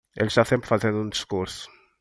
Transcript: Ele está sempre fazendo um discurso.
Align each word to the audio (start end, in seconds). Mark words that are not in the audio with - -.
Ele 0.15 0.29
está 0.29 0.43
sempre 0.43 0.67
fazendo 0.67 0.97
um 0.99 1.07
discurso. 1.09 1.69